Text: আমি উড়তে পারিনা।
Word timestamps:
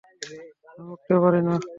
আমি 0.69 0.83
উড়তে 0.87 1.13
পারিনা। 1.21 1.53